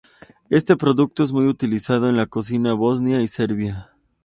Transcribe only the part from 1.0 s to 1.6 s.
es muy